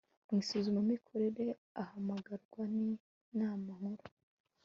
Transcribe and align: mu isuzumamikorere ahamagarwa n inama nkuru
mu 0.27 0.35
isuzumamikorere 0.41 1.45
ahamagarwa 1.81 2.61
n 2.73 2.75
inama 2.87 3.69
nkuru 3.79 4.03